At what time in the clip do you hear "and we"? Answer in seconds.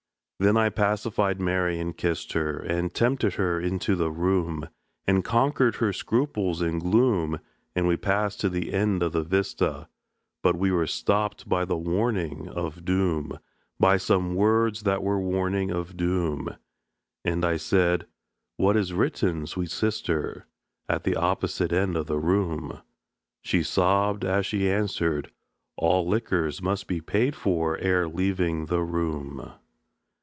7.75-7.95